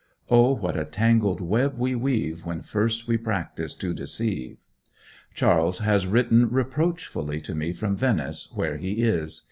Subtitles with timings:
[0.31, 4.57] O what a tangled web we weave When first we practise to deceive!
[5.35, 9.39] Charles has written reproachfully to me from Venice, where he is.